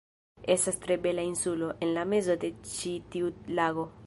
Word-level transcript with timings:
Estas 0.53 0.79
tre 0.85 0.97
bela 1.03 1.21
insulo, 1.27 1.69
en 1.85 1.93
la 1.99 2.07
mezo 2.15 2.41
de 2.47 2.53
ĉi 2.75 2.99
tiu 3.15 3.33
lago 3.61 3.91